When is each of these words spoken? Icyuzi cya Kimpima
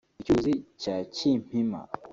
Icyuzi 0.21 0.51
cya 0.81 0.95
Kimpima 1.15 1.79